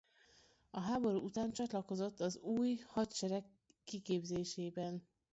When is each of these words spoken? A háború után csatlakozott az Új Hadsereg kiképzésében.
A 0.69 0.79
háború 0.79 1.17
után 1.17 1.51
csatlakozott 1.51 2.19
az 2.19 2.37
Új 2.37 2.77
Hadsereg 2.87 3.45
kiképzésében. 3.83 5.07